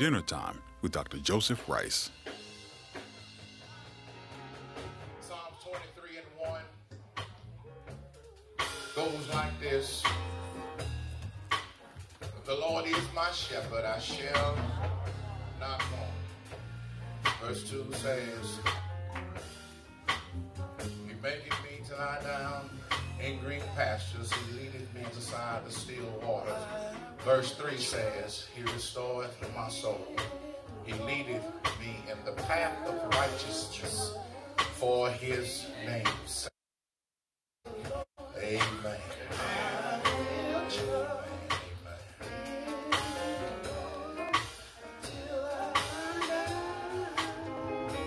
[0.00, 1.18] Dinner Time with Dr.
[1.18, 2.08] Joseph Rice.
[5.20, 6.62] Psalms 23 and 1
[8.96, 10.02] goes like this
[12.46, 14.56] The Lord is my shepherd, I shall
[15.60, 17.36] not want.
[17.42, 18.58] Verse 2 says,
[20.78, 22.70] He maketh me to lie down
[23.22, 26.54] in green pastures, He leadeth me beside the still waters.
[27.24, 30.06] Verse 3 says, He restoreth my soul.
[30.84, 31.44] He leadeth
[31.78, 34.14] me in the path of righteousness
[34.76, 36.50] for his name's sake.
[38.38, 38.60] Amen.
[38.84, 39.00] Amen.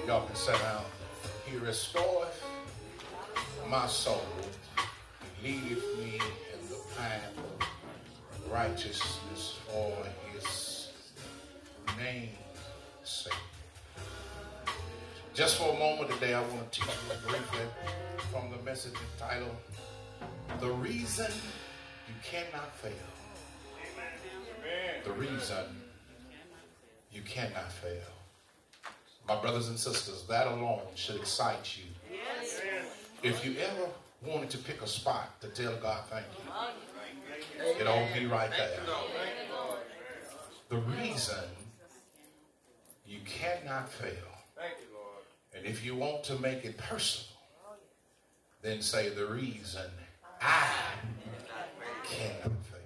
[0.08, 0.84] Y'all can sit down.
[1.46, 2.44] He restoreth
[3.70, 4.26] my soul.
[5.40, 7.43] He leadeth me in the path
[8.54, 9.92] righteousness for
[10.32, 10.90] his
[11.98, 12.30] name's
[13.04, 13.34] sake.
[15.34, 17.66] Just for a moment today, I want to teach you briefly
[18.32, 19.56] from the message entitled,
[20.60, 21.32] The Reason
[22.08, 22.92] You Cannot Fail.
[25.04, 25.66] The Reason
[27.12, 28.14] You Cannot Fail.
[29.28, 31.86] My brothers and sisters, that alone should excite you.
[33.24, 33.90] If you ever
[34.24, 36.52] wanted to pick a spot to tell God thank you,
[37.64, 38.80] it all be right there.
[40.70, 41.46] The reason
[43.06, 44.12] you cannot fail.
[45.56, 47.30] And if you want to make it personal,
[48.62, 49.90] then say the reason
[50.42, 50.72] I
[52.04, 52.80] cannot fail.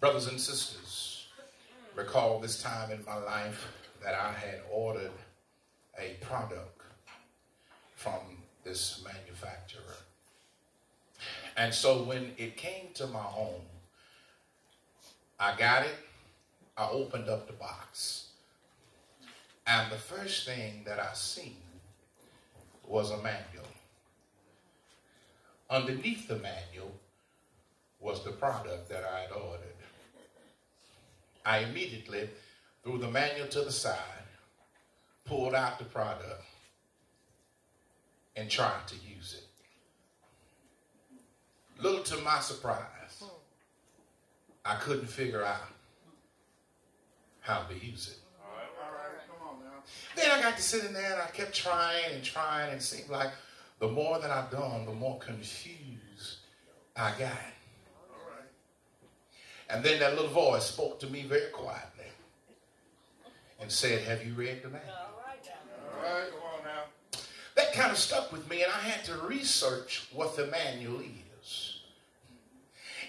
[0.00, 1.26] Brothers and sisters,
[1.96, 3.66] recall this time in my life
[4.02, 5.10] that I had ordered
[5.98, 6.82] a product
[7.96, 8.20] from
[8.62, 9.96] this manufacturer.
[11.58, 13.62] And so when it came to my home,
[15.40, 15.96] I got it,
[16.76, 18.28] I opened up the box.
[19.66, 21.56] And the first thing that I seen
[22.86, 23.66] was a manual.
[25.68, 26.92] Underneath the manual
[27.98, 29.66] was the product that I had ordered.
[31.44, 32.30] I immediately
[32.84, 33.96] threw the manual to the side,
[35.24, 36.44] pulled out the product,
[38.36, 39.47] and tried to use it.
[41.80, 43.22] Little to my surprise,
[44.64, 45.68] I couldn't figure out
[47.40, 48.18] how to use it.
[50.16, 53.30] Then I got to sitting there and I kept trying and trying and seemed like
[53.78, 56.38] the more that I've done, the more confused
[56.96, 57.32] I got.
[59.70, 62.06] And then that little voice spoke to me very quietly
[63.60, 64.92] and said, Have you read the manual?
[65.94, 67.20] All right, come on now.
[67.54, 71.27] That kind of stuck with me and I had to research what the manual is.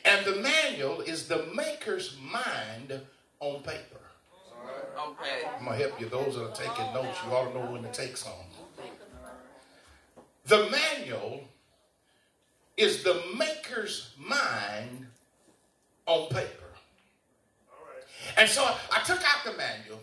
[0.05, 2.99] And the manual is the maker's mind
[3.39, 3.99] on paper.
[4.97, 5.47] Okay.
[5.57, 6.09] I'm gonna help you.
[6.09, 8.31] Those that are taking notes, you ought to know when to take some.
[10.45, 11.43] The manual
[12.75, 15.07] is the maker's mind
[16.05, 16.65] on paper.
[18.37, 19.99] And so I took out the manual,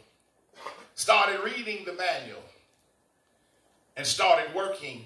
[0.94, 2.42] started reading the manual,
[3.96, 5.04] and started working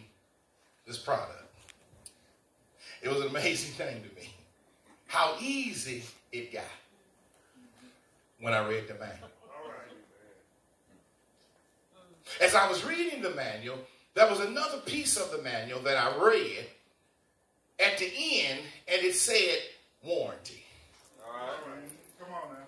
[0.86, 1.36] this product.
[3.02, 4.29] It was an amazing thing to me
[5.10, 6.62] how easy it got
[8.38, 9.28] when I read the manual.
[12.40, 13.78] As I was reading the manual,
[14.14, 16.64] there was another piece of the manual that I read
[17.84, 19.58] at the end, and it said
[20.04, 20.62] warranty.
[21.26, 21.56] All right.
[22.20, 22.66] Come on now.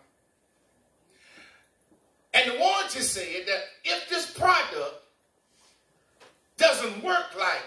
[2.34, 4.96] And the warranty said that if this product
[6.56, 7.62] doesn't work like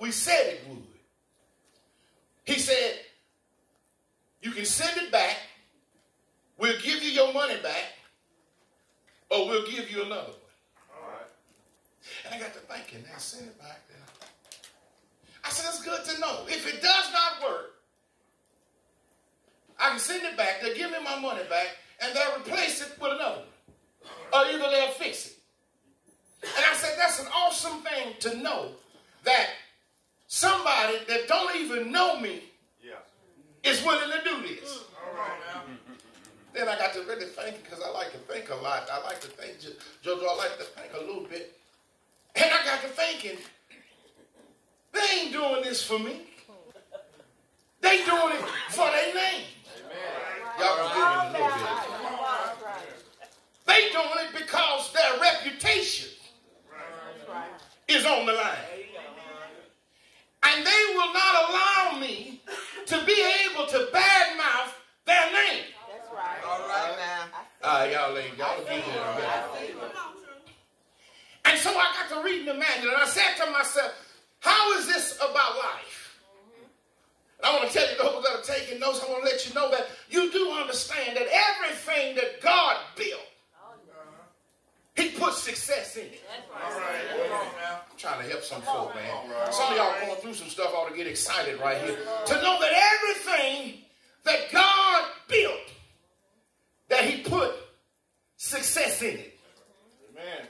[0.00, 0.78] we said it would,
[2.44, 3.00] he said,
[4.42, 5.36] you can send it back,
[6.58, 7.84] we'll give you your money back,
[9.30, 10.52] or we'll give you another one.
[10.96, 11.26] All right.
[12.26, 13.98] And I got to thinking, I send it back there.
[15.44, 16.44] I said, it's good to know.
[16.48, 17.70] If it does not work,
[19.78, 21.68] I can send it back, they'll give me my money back,
[22.00, 23.46] and they'll replace it with another one.
[24.32, 25.34] Or either they'll fix it.
[26.42, 28.70] And I said, that's an awesome thing to know
[29.24, 29.50] that
[30.26, 32.42] somebody that don't even know me
[32.82, 32.94] Yeah.
[33.64, 34.70] Is willing to do this.
[34.70, 34.82] Mm.
[35.06, 35.60] All right now.
[35.60, 35.92] Mm-hmm.
[36.54, 38.88] Then I got to really think because I like to think a lot.
[38.92, 39.70] I like to think, Jo-
[40.16, 41.58] Jojo, I like to think a little bit.
[42.34, 43.38] And I got to thinking,
[44.92, 46.28] they ain't doing this for me.
[47.80, 49.44] They doing it for their name.
[50.58, 52.72] Y'all can give me a little bit.
[53.66, 56.10] They doing it because their reputation
[57.88, 58.81] is on the line.
[60.44, 62.42] And they will not allow me
[62.86, 64.74] to be able to badmouth
[65.06, 65.64] their name.
[65.88, 66.42] That's right.
[66.44, 67.84] All right now.
[67.84, 68.36] y'all ain't.
[68.36, 69.92] Y'all will get there in a minute.
[71.44, 73.92] And so I got to reading the manual, and I said to myself,
[74.40, 76.18] how is this about life?
[77.38, 79.48] And I want to tell you, those that are taking notes, I want to let
[79.48, 83.20] you know that you do understand that everything that God built,
[83.60, 83.74] oh,
[84.94, 86.20] He put success in it.
[86.54, 87.02] All right.
[87.10, 87.71] Come on now.
[87.71, 87.71] I'm
[88.02, 89.52] trying to help some folk, man.
[89.52, 91.96] Some of y'all going through some stuff ought to get excited right here.
[92.26, 93.78] To know that everything
[94.24, 95.70] that God built,
[96.88, 97.52] that He put
[98.36, 99.38] success in it.
[100.10, 100.48] Amen.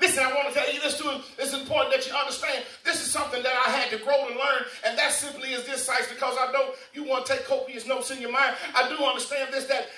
[0.00, 1.10] Listen, I want to tell you this too.
[1.36, 4.62] It's important that you understand this is something that I had to grow to learn,
[4.86, 8.12] and that simply is this, size because I know you want to take copious notes
[8.12, 8.54] in your mind.
[8.76, 9.88] I do understand this that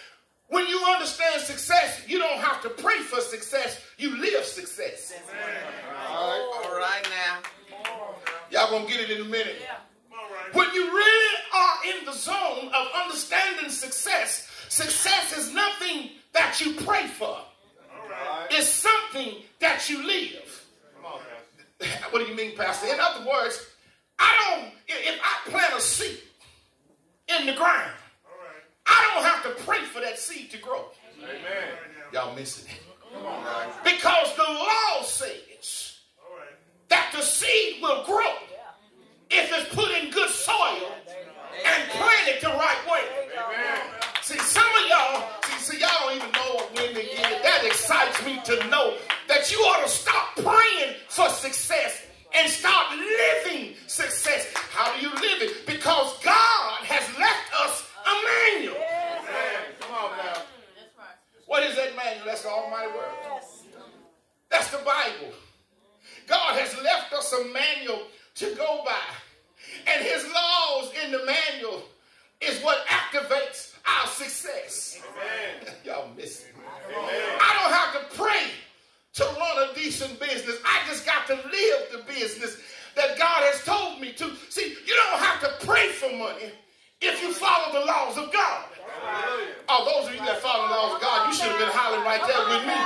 [0.50, 5.14] when you understand success, you don't have to pray for success, you live success.
[6.08, 7.38] All right now.
[8.50, 9.56] Y'all gonna get it in a minute.
[10.12, 10.54] All right.
[10.54, 16.74] When you really are in the zone of understanding success, success is nothing that you
[16.84, 17.26] pray for.
[17.26, 17.44] All
[18.08, 18.48] right.
[18.50, 20.66] It's something that you live.
[21.04, 21.20] On.
[22.10, 22.88] What do you mean, Pastor?
[22.92, 23.66] In other words,
[24.18, 26.18] I don't, if if I plant a seed
[27.28, 27.99] in the ground, All right.
[28.90, 30.86] I don't have to pray for that seed to grow.
[31.22, 31.78] Amen.
[32.12, 32.82] Y'all missing it.
[33.14, 33.70] Come on.
[33.84, 35.98] Because the law says
[36.88, 38.34] that the seed will grow
[39.30, 40.90] if it's put in good soil
[41.66, 43.04] and planted the right way.
[43.38, 43.80] Amen.
[44.22, 47.42] See, some of y'all, see, see, y'all don't even know when to get it.
[47.42, 48.96] That excites me to know
[49.28, 50.09] that you ought to stop
[87.00, 88.64] if you follow the laws of God.
[89.68, 92.04] Oh, those of you that follow the laws of God, you should have been hollering
[92.04, 92.76] right there with me.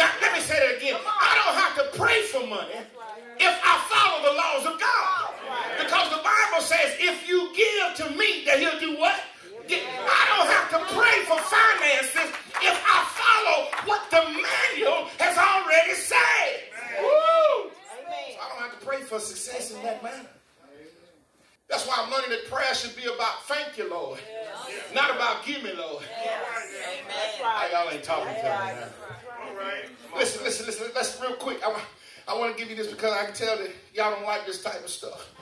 [0.00, 0.96] Now, let me say that again.
[0.96, 2.80] I don't have to pray for money
[3.36, 5.36] if I follow the laws of God.
[5.76, 9.20] Because the Bible says if you give to me, that he'll do what?
[9.68, 12.32] I don't have to pray for finances
[12.64, 16.72] if I follow what the manual has already said.
[17.04, 17.68] Woo!
[17.68, 20.37] So I don't have to pray for success in that manner.
[21.68, 24.18] That's why I'm learning that prayer should be about thank you, Lord.
[24.94, 26.02] Not about give me, Lord.
[26.02, 28.54] Hey, y'all ain't talking to me now.
[29.46, 29.84] All right.
[30.16, 30.86] Listen, listen, listen.
[30.94, 31.62] Let's real quick.
[31.64, 31.80] I, wa-
[32.26, 34.62] I want to give you this because I can tell that y'all don't like this
[34.62, 35.34] type of stuff.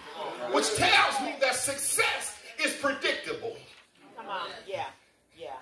[0.53, 3.57] Which tells me that success is predictable.
[4.17, 4.49] Come on.
[4.67, 4.87] Yeah.
[5.37, 5.53] Yeah.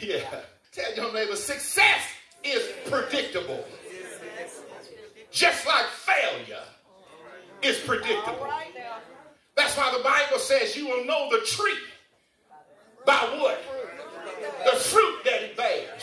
[0.00, 0.40] Yeah.
[0.72, 2.00] Tell your neighbor, success
[2.42, 3.64] is predictable.
[5.30, 6.62] Just like failure
[7.62, 8.48] is predictable.
[9.70, 11.78] That's why the Bible says you will know the tree
[13.06, 13.62] by what?
[14.64, 16.02] The fruit that it bears.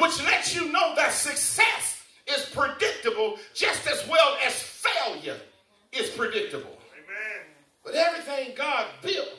[0.00, 5.36] Which lets you know that success is predictable just as well as failure
[5.92, 6.78] is predictable.
[7.84, 9.38] But everything God built,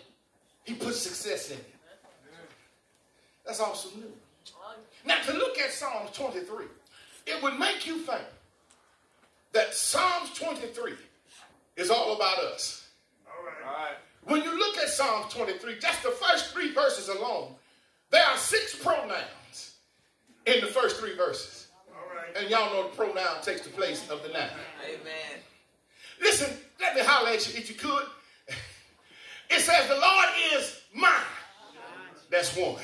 [0.64, 1.76] He put success in it.
[3.46, 4.14] That's also new.
[5.06, 6.68] Now, to look at Psalms 23,
[7.28, 8.24] it would make you think
[9.52, 10.94] that Psalms 23
[11.76, 12.81] is all about us.
[13.72, 13.84] All right.
[13.84, 13.96] All right.
[14.26, 17.56] When you look at Psalm 23, just the first three verses alone,
[18.12, 19.76] there are six pronouns
[20.46, 21.68] in the first three verses.
[21.90, 22.36] All right.
[22.38, 24.50] And y'all know the pronoun takes the place of the noun.
[24.86, 25.42] Amen.
[26.22, 28.06] Listen, let me holler at you if you could.
[29.54, 31.12] It says, The Lord is mine.
[32.30, 32.82] That's one.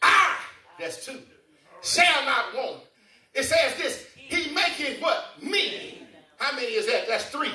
[0.00, 0.36] I,
[0.78, 1.18] that's two.
[1.82, 2.82] Shall not want.
[3.34, 5.42] It says this, He maketh what?
[5.42, 6.06] Me.
[6.38, 7.08] How many is that?
[7.08, 7.50] That's three.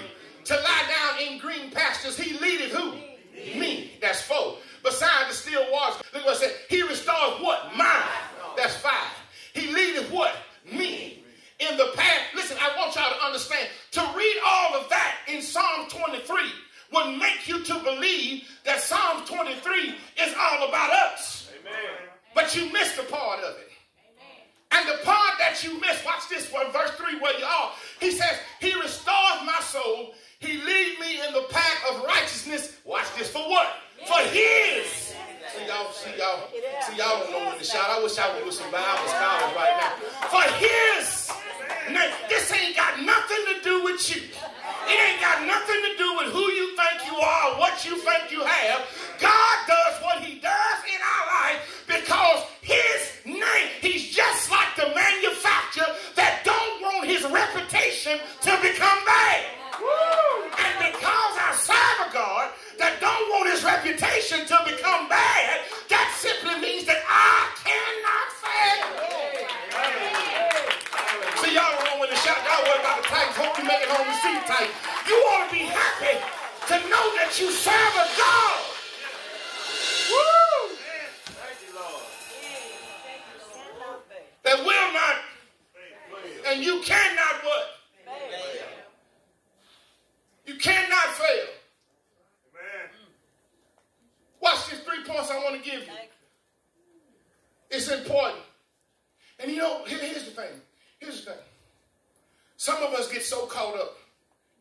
[0.46, 2.94] To lie down in green pastures, He leadeth who?
[3.60, 3.92] Me.
[4.02, 4.58] That's four.
[4.84, 6.54] Beside the still waters, look what it said.
[6.70, 7.76] He restores what?
[7.76, 7.88] Mine.
[8.56, 9.12] That's five.
[9.54, 10.36] He leadeth what?
[10.72, 11.24] Me.
[11.60, 12.22] In the path.
[12.36, 13.68] Listen, I want y'all to understand.
[13.92, 16.38] To read all of that in Psalm 23
[16.94, 21.50] would make you to believe that Psalm 23 is all about us.
[21.60, 22.10] Amen.
[22.36, 23.70] But you missed a part of it.
[24.72, 27.72] And the part that you missed, watch this one, verse 3 where you are.
[28.00, 30.14] He says, He restores my soul.
[30.46, 32.78] He lead me in the path of righteousness.
[32.86, 33.68] Watch this for what?
[34.06, 34.86] For his.
[34.86, 36.50] See y'all, see y'all,
[36.86, 37.90] see y'all don't know when to shout.
[37.90, 39.94] I wish I was with some Bible scholars right now.
[40.30, 41.32] For his.
[41.90, 44.22] Now, this ain't got nothing to do with you.
[44.22, 48.32] It ain't got nothing to do with who you think you are, what you think
[48.32, 48.86] you have.
[49.20, 49.55] God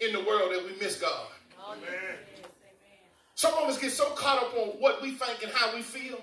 [0.04, 1.26] in the world that we miss God.
[3.34, 6.20] Some of us get so caught up on what we think and how we feel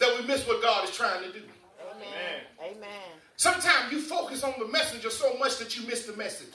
[0.00, 1.44] that we miss what God is trying to do.
[1.96, 2.76] Amen.
[2.76, 3.20] Amen.
[3.36, 6.54] Sometimes you focus on the messenger so much that you miss the message.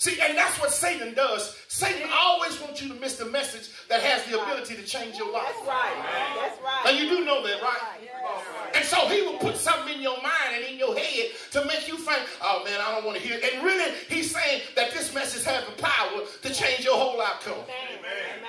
[0.00, 1.54] See, and that's what Satan does.
[1.68, 5.30] Satan always wants you to miss the message that has the ability to change your
[5.30, 5.44] life.
[5.44, 6.36] That's right.
[6.40, 6.86] That's right.
[6.88, 7.76] And you do know that, right?
[8.00, 8.76] Right.
[8.76, 11.86] And so he will put something in your mind and in your head to make
[11.86, 13.52] you think, oh man, I don't want to hear it.
[13.52, 17.60] And really, he's saying that this message has the power to change your whole outcome.
[17.60, 18.40] Amen.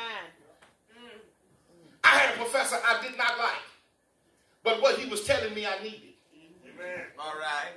[2.05, 3.67] I had a professor I did not like,
[4.63, 6.15] but what he was telling me I needed.
[6.63, 7.07] Amen.
[7.19, 7.75] All right.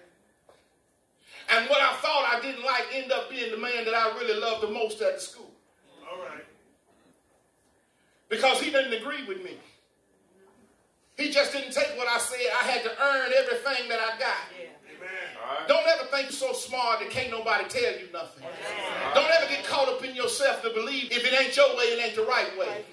[1.50, 4.40] And what I thought I didn't like ended up being the man that I really
[4.40, 5.50] loved the most at the school.
[6.10, 6.44] All right.
[8.28, 9.58] Because he didn't agree with me.
[11.16, 12.40] He just didn't take what I said.
[12.60, 14.63] I had to earn everything that I got.
[16.24, 18.44] Don't think you're so smart that can't nobody tell you nothing.
[19.14, 22.02] Don't ever get caught up in yourself to believe if it ain't your way, it
[22.04, 22.84] ain't the right way.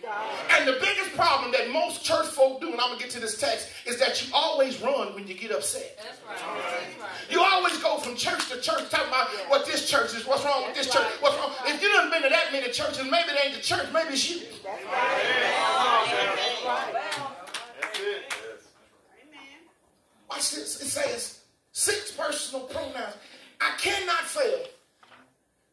[0.51, 3.39] And the biggest problem that most church folk do, and I'm gonna get to this
[3.39, 5.97] text, is that you always run when you get upset.
[5.97, 6.37] That's right.
[6.37, 7.09] That's right.
[7.29, 10.65] You always go from church to church talking about what this church is, what's wrong
[10.65, 11.51] with this church, what's wrong.
[11.65, 14.29] If you done been to that many churches, maybe it ain't the church, maybe it's
[14.29, 14.41] you.
[14.63, 15.23] That's right.
[16.35, 16.95] That's right.
[20.29, 20.81] Watch this.
[20.81, 21.40] It says
[21.71, 23.15] six personal pronouns.
[23.59, 24.65] I cannot fail.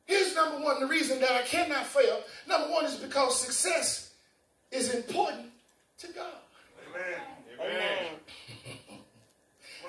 [0.07, 0.81] Here's number one.
[0.81, 2.23] The reason that I cannot fail.
[2.47, 4.15] Number one is because success
[4.71, 5.49] is important
[5.99, 6.33] to God.
[6.95, 7.21] Amen.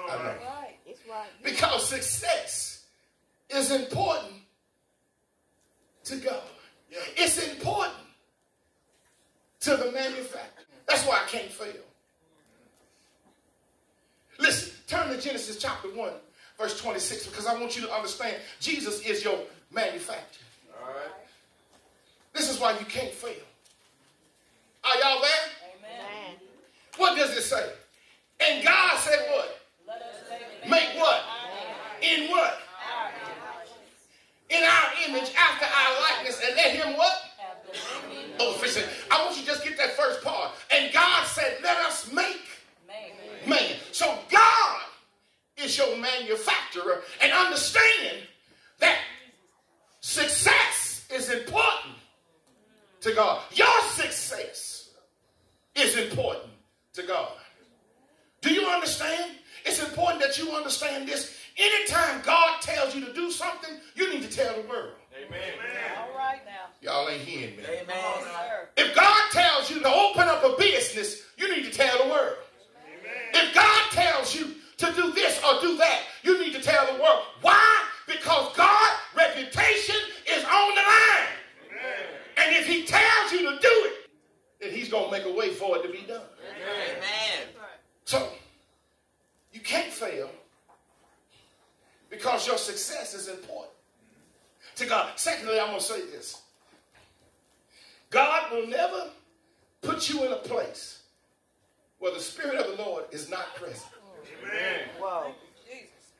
[0.09, 0.23] I know.
[0.23, 0.75] Right.
[0.85, 1.27] It's right.
[1.43, 2.85] Because success
[3.49, 4.33] is important
[6.05, 6.43] to God.
[6.91, 7.97] It's important
[9.61, 10.65] to the manufacturer.
[10.87, 11.73] That's why I can't fail.
[14.39, 16.11] Listen, turn to Genesis chapter 1,
[16.57, 19.37] verse 26, because I want you to understand Jesus is your
[19.71, 20.47] manufacturer.
[20.81, 21.13] All right.
[22.33, 23.45] This is why you can't fail.
[24.83, 25.31] Are y'all there?
[25.77, 26.35] Amen.
[26.97, 27.69] What does it say?
[28.39, 29.55] And God said what?
[30.67, 31.23] Make what?
[32.01, 32.59] In what?
[34.49, 37.13] In our image, after our likeness, and let him what?
[38.39, 40.51] Oh, listen, I want you to just get that first part.
[40.73, 42.49] And God said, let us make
[43.47, 43.75] man.
[43.91, 44.58] So God
[45.63, 48.23] is your manufacturer, and understand
[48.79, 48.97] that
[50.01, 51.95] success is important
[53.01, 53.41] to God.
[53.53, 54.91] Your success
[55.75, 56.53] is important
[56.93, 57.31] to God.
[58.41, 59.31] Do you understand?
[59.65, 61.35] It's important that you understand this.
[61.57, 64.93] Anytime God tells you to do something, you need to tell the world.
[65.13, 65.41] Amen.
[65.97, 66.67] All right now.
[66.81, 67.63] Y'all ain't hearing me.
[67.63, 67.97] Amen.
[68.77, 72.37] If God tells you to open up a business, you need to tell the world.
[73.33, 77.01] If God tells you to do this or do that, you need to tell the
[77.01, 77.23] world.
[77.41, 77.83] Why?
[78.07, 79.95] Because God's reputation
[80.27, 81.27] is on the line.
[82.37, 84.09] And if He tells you to do it,
[84.59, 86.21] then He's going to make a way for it to be done.
[86.63, 87.47] Amen.
[88.05, 88.29] So,
[89.53, 90.29] you can't fail
[92.09, 93.73] because your success is important
[94.75, 95.11] to God.
[95.15, 96.41] Secondly, I'm going to say this
[98.09, 99.09] God will never
[99.81, 101.03] put you in a place
[101.99, 103.91] where the Spirit of the Lord is not present.
[104.99, 105.31] Whoa.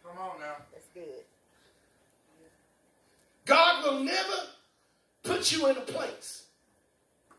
[0.04, 0.56] Come on now.
[0.72, 1.24] That's good.
[3.46, 4.34] God will never
[5.24, 6.46] put you in a place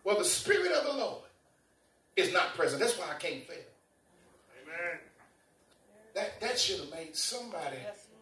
[0.02, 1.22] where the Spirit of the Lord
[2.16, 2.80] is not present.
[2.80, 3.56] That's why I can't fail.
[4.62, 4.98] Amen.
[6.14, 7.76] That, that should have made somebody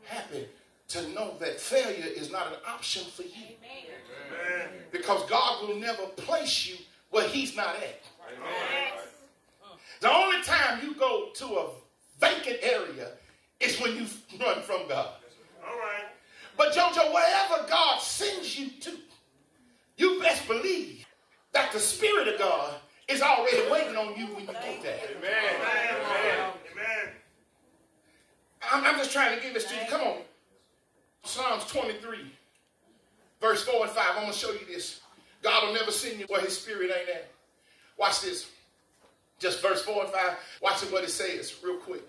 [0.05, 0.49] happy
[0.89, 3.29] to know that failure is not an option for you.
[3.63, 4.69] Amen.
[4.91, 6.77] Because God will never place you
[7.11, 8.03] where He's not at.
[10.01, 11.71] The only time you go to a
[12.21, 13.11] vacant area
[13.61, 14.07] is when you
[14.41, 15.15] run from God.
[15.67, 16.05] All right.
[16.59, 18.91] But Jojo, wherever God sends you to,
[19.97, 21.07] you best believe
[21.53, 22.75] that the Spirit of God
[23.07, 24.99] is already waiting on you when you get there.
[25.17, 25.33] Amen.
[25.55, 26.51] Amen.
[26.73, 27.15] Amen.
[28.71, 29.81] I'm, I'm just trying to give this to you.
[29.89, 30.17] Come on.
[31.23, 32.19] Psalms 23,
[33.41, 34.05] verse 4 and 5.
[34.11, 35.01] I'm going to show you this.
[35.43, 37.31] God will never send you where his spirit ain't at.
[37.97, 38.51] Watch this.
[39.39, 40.23] Just verse 4 and 5.
[40.61, 42.03] Watch what it says real quick.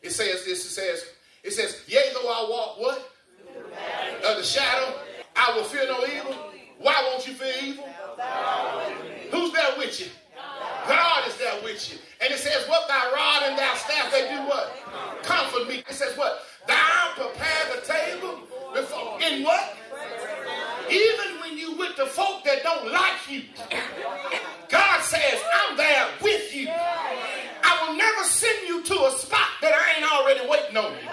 [0.00, 0.64] It says this.
[0.64, 1.04] It says,
[1.42, 3.09] it says, Yea, though I walk what?
[4.24, 4.94] Of the shadow,
[5.36, 6.34] I will fear no evil.
[6.78, 7.84] Why won't you fear evil?
[9.30, 10.06] Who's there with you?
[10.88, 11.98] God is there with you.
[12.22, 14.72] And it says, What thy rod and thy staff, they do what?
[15.22, 15.84] Comfort me.
[15.88, 16.42] It says, What?
[16.66, 18.40] Thou prepare the table
[18.74, 19.18] before.
[19.20, 19.76] In what?
[20.90, 23.42] Even when you with the folk that don't like you.
[24.68, 26.68] God says, I'm there with you.
[26.68, 31.08] I will never send you to a spot that I ain't already waiting on you.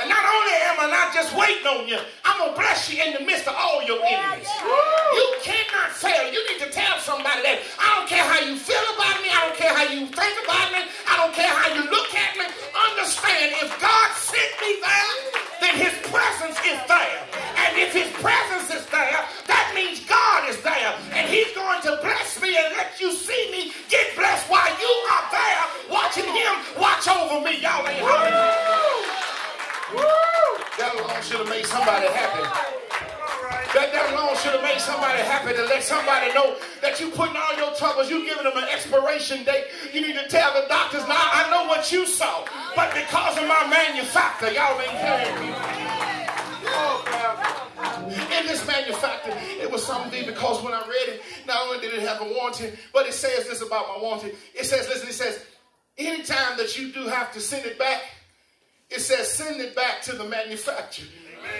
[0.00, 3.02] And not only am I not just waiting on you, I'm going to bless you
[3.02, 4.46] in the midst of all your enemies.
[4.62, 6.30] You cannot fail.
[6.30, 9.26] You need to tell somebody that I don't care how you feel about me.
[9.26, 10.86] I don't care how you think about me.
[11.10, 12.46] I don't care how you look at me.
[12.94, 15.14] Understand, if God sent me there,
[15.58, 17.18] then his presence is there.
[17.58, 20.94] And if his presence is there, that means God is there.
[21.10, 24.92] And he's going to bless me and let you see me get blessed while you
[25.10, 27.58] are there watching him watch over me.
[27.58, 30.29] Y'all ain't hollering.
[30.78, 32.42] That alone should have made somebody happy.
[33.74, 37.36] That, that alone should have made somebody happy to let somebody know that you putting
[37.36, 39.66] all your troubles, you giving them an expiration date.
[39.92, 42.44] You need to tell the doctors, now I know what you saw,
[42.74, 45.54] but because of my manufacturer, y'all ain't hearing me.
[48.10, 52.02] In this manufacturer, it was something because when I read it, not only did it
[52.02, 54.32] have a warranty, but it says this about my warranty.
[54.52, 55.44] It says, listen, it says,
[55.96, 58.02] anytime that you do have to send it back,
[58.90, 61.06] it says send it back to the manufacturer.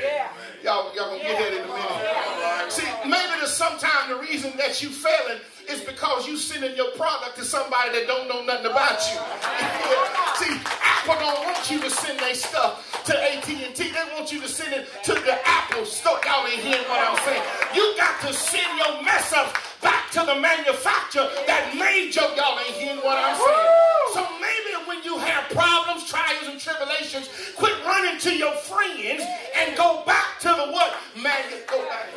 [0.03, 0.29] Yeah.
[0.63, 2.73] Y'all, y'all gonna get that in a minute.
[2.73, 7.37] See, maybe there's sometime the reason that you failing is because you sending your product
[7.37, 9.17] to somebody that don't know nothing about you.
[10.43, 10.53] See,
[10.83, 13.73] Apple don't want you to send their stuff to AT&T.
[13.75, 16.19] They want you to send it to the Apple store.
[16.27, 17.43] Y'all ain't hearing what I'm saying.
[17.75, 22.23] You got to send your mess ups back to the manufacturer that made you.
[22.37, 23.91] Y'all ain't hearing what I'm saying.
[24.13, 29.23] So maybe when you have problems, trials, and tribulations, quit running to your friends
[29.57, 30.95] and go back to the what?
[31.17, 32.09] Man, go back.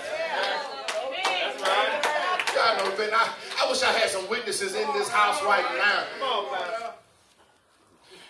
[2.56, 3.10] God knows, man.
[3.14, 6.04] I, I wish I had some witnesses in this house right now.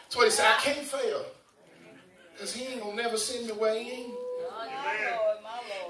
[0.03, 0.45] That's what he said.
[0.45, 1.25] I can't fail.
[2.33, 4.13] Because he ain't going to never send me where he ain't.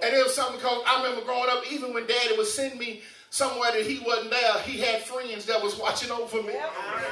[0.03, 3.01] And it was something because I remember growing up, even when daddy would send me
[3.33, 6.53] somewhere that he wasn't there, he had friends that was watching over me.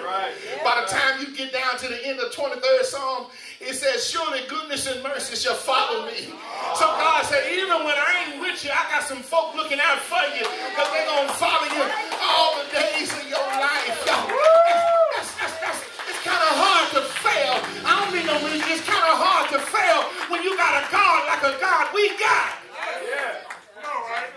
[0.06, 0.30] Right.
[0.64, 3.26] By the time you get down to the end of 23rd Psalm,
[3.60, 6.30] it says, Surely goodness and mercy shall follow me.
[6.78, 9.98] So God said, Even when I ain't with you, I got some folk looking out
[9.98, 11.90] for you because they're going to follow you
[12.22, 13.98] all the days of your life.
[14.06, 17.58] That's, that's, that's, it's kind of hard to fail.
[17.82, 18.70] I don't mean no reason.
[18.70, 22.14] It's kind of hard to fail when you got a God like a God we
[22.22, 22.62] got.
[23.10, 23.90] Yeah.
[23.90, 24.30] All right.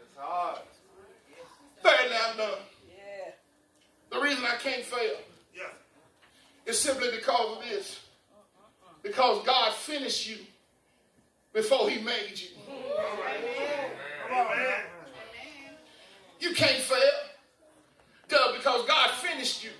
[0.00, 0.64] It's hard.
[1.82, 2.58] Thirdly, I'm done.
[2.88, 3.32] Yeah.
[4.10, 5.16] The reason I can't fail
[5.54, 5.68] Yeah.
[6.66, 8.00] is simply because of this.
[9.02, 10.38] Because God finished you
[11.52, 12.48] before he made you.
[14.30, 14.84] Amen.
[16.38, 17.12] You can't fail.
[18.28, 19.70] Duh, because God finished you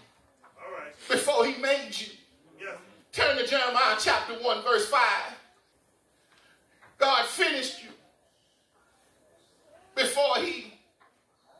[0.59, 0.93] All right.
[1.09, 2.13] before he made you.
[2.61, 2.77] Yeah.
[3.13, 5.01] Turn to Jeremiah chapter 1, verse 5.
[6.99, 7.91] God finished you
[9.95, 10.75] before he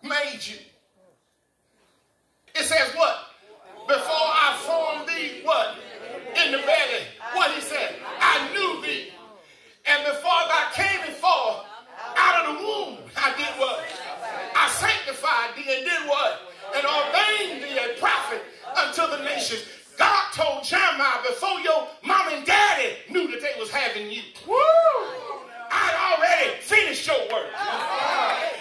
[0.03, 0.59] made you.
[2.61, 3.17] It says what?
[3.89, 5.77] Before I formed thee, what?
[6.45, 7.05] In the belly.
[7.33, 7.97] What he said?
[8.21, 9.09] I knew thee.
[9.87, 11.65] And before thou came before,
[12.19, 13.81] out of the womb, I did what?
[14.55, 16.53] I sanctified thee and did what?
[16.77, 18.43] And ordained thee a prophet
[18.77, 19.65] unto the nations.
[19.97, 24.21] God told Jeremiah before your mom and daddy knew that they was having you.
[25.73, 28.60] I'd already finished your work.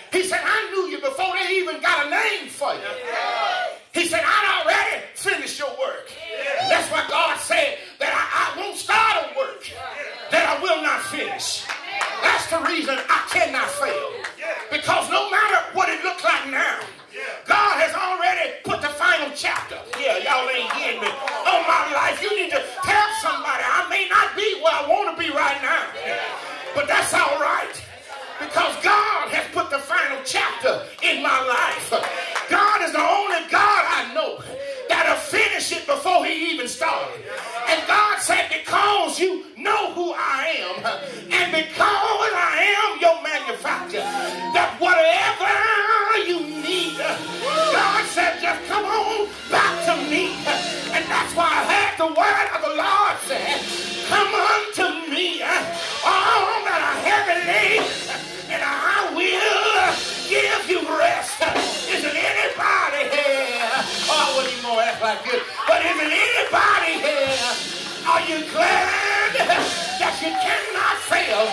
[70.21, 71.47] You cannot fail?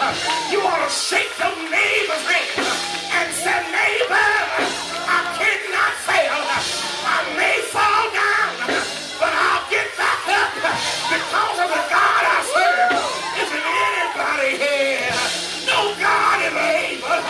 [0.51, 2.67] You want to shake your neighbor's hand
[3.15, 4.31] and say, neighbor,
[5.07, 6.35] I cannot fail.
[7.07, 8.67] I may fall down,
[9.23, 10.51] but I'll get back up
[11.15, 12.91] because of the God I serve.
[13.39, 15.15] Isn't anybody here?
[15.71, 17.23] No God is able.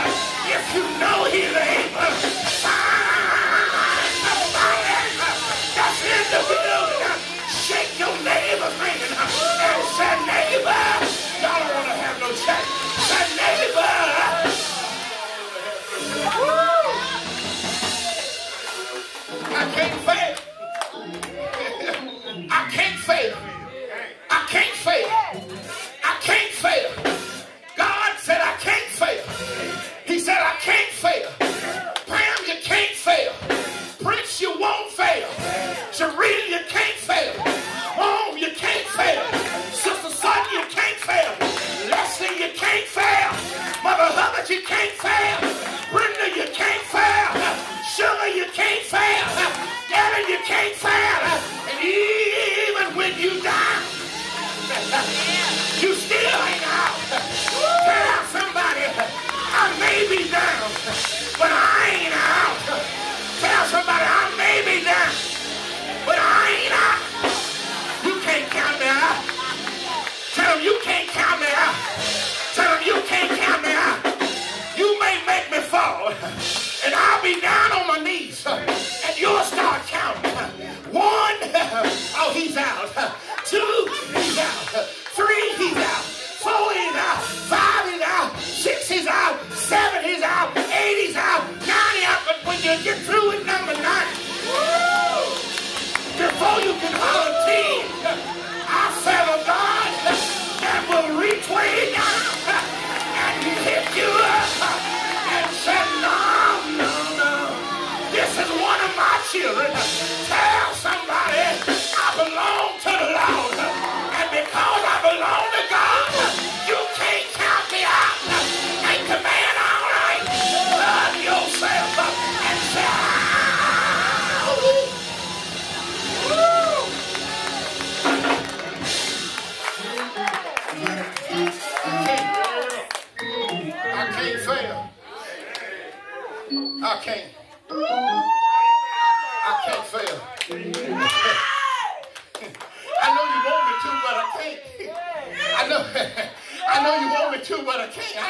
[0.49, 2.17] If you know He's able,
[2.65, 5.05] find somebody
[5.77, 7.13] that's in the building.
[7.61, 11.26] Shake your neighbor's hand and say, neighbor,
[12.21, 12.65] no chat.
[13.09, 13.93] Say, neighbor.
[19.49, 20.37] I can't fail.
[22.51, 22.86] I can't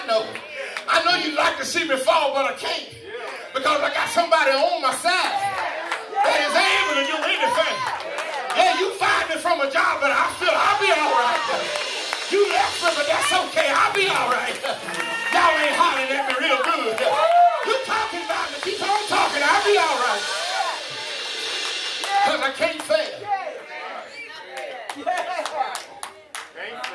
[0.06, 0.22] I know.
[0.86, 2.94] I know you like to see me fall, but I can't.
[3.50, 5.34] Because I got somebody on my side
[6.14, 7.76] that is able to do anything.
[8.54, 11.42] Yeah, you fired me from a job, but I feel I'll be all right.
[12.30, 13.66] You left me, but that's okay.
[13.66, 14.54] I'll be all right.
[15.34, 16.94] Y'all ain't hollering at me real good.
[17.66, 18.62] You talking about me.
[18.62, 19.42] Keep on talking.
[19.42, 20.22] I'll be all right.
[22.14, 23.26] Because I can't fail.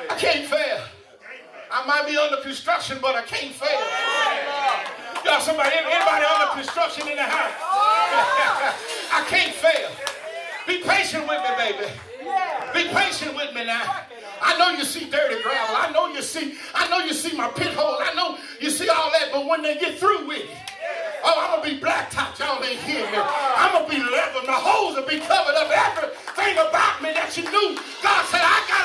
[0.08, 0.80] I can't fail.
[1.82, 3.82] I might be under construction, but I can't fail.
[5.26, 7.50] Y'all, somebody, anybody under construction in the house?
[9.10, 9.90] I can't fail.
[10.62, 11.90] Be patient with me, baby.
[12.70, 13.82] Be patient with me now.
[14.40, 15.74] I know you see dirty gravel.
[15.74, 17.98] I know you see, I know you see my pit hole.
[17.98, 20.50] I know you see all that, but when they get through with it,
[21.24, 22.38] oh, I'm gonna be blacktop.
[22.38, 23.18] Y'all ain't hear me.
[23.18, 24.42] I'm gonna be level.
[24.46, 25.66] My holes will be covered up.
[25.66, 28.81] Everything about me that you knew, God said, I got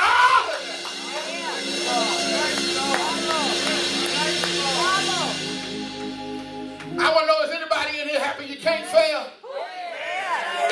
[8.67, 9.23] can't fail?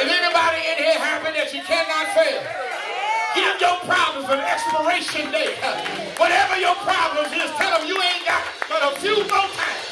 [0.04, 2.44] Is anybody in here happy that you cannot fail?
[3.32, 5.56] Give your problems an expiration date.
[6.20, 9.88] Whatever your problems is, tell them you ain't got but a few more times.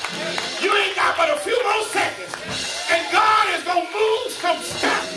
[0.59, 2.35] You ain't got but a few more seconds.
[2.91, 5.07] And God is going to move some stuff.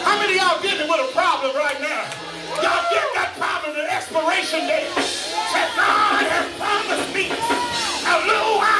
[0.00, 2.08] How many y'all dealing with a problem right now?
[2.64, 4.88] Y'all give that problem an expiration date.
[4.96, 8.75] Say, God has promised me a little while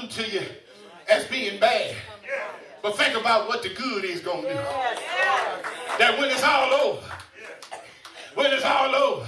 [0.00, 0.42] do to you
[1.08, 1.94] as being bad.
[2.82, 4.54] But think about what the good is going to do.
[5.98, 7.02] That when it's all over,
[8.34, 9.26] when it's all over,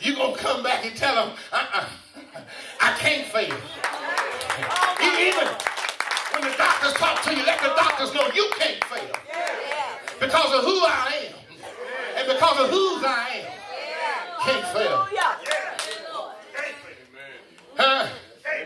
[0.00, 1.86] you're going to come back and tell them, uh-uh,
[2.80, 3.54] I can't fail.
[5.00, 5.48] Even
[6.32, 9.14] when the doctors talk to you, let the doctors know you can't fail.
[10.18, 11.34] Because of who I am
[12.16, 13.52] and because of whose I am,
[14.44, 15.08] can't fail.
[17.76, 18.08] Huh?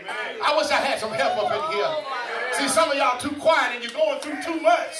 [0.07, 1.93] I wish I had some help up in here.
[2.53, 4.95] See, some of y'all too quiet and you're going through too much.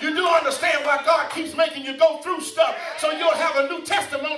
[0.00, 3.68] You do understand why God keeps making you go through stuff so you'll have a
[3.68, 4.35] new testimony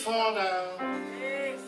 [0.00, 1.04] fall down.
[1.20, 1.60] Yes.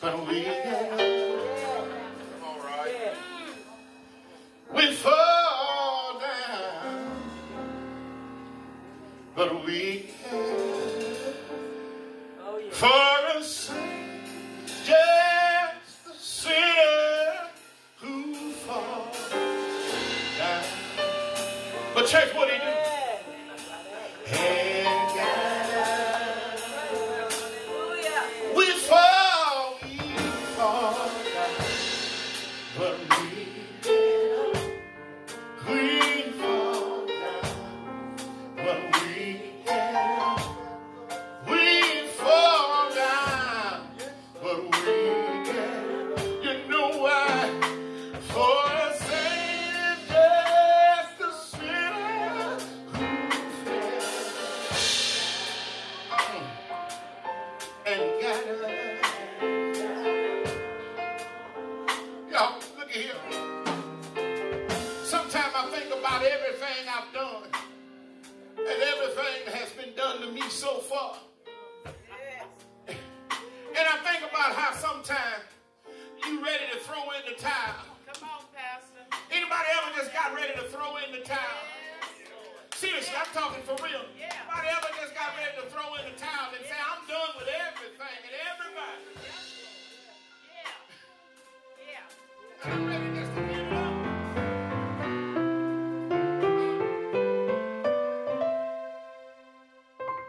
[0.00, 0.44] But we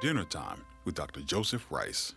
[0.10, 1.22] Dinner Time with Dr.
[1.22, 2.16] Joseph Rice.